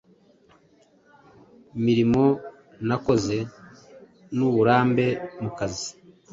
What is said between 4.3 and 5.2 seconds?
n’uburambe